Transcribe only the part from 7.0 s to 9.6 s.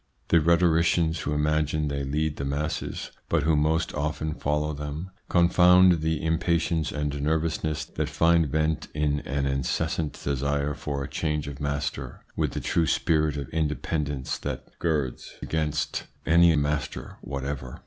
nervousness that find vent in an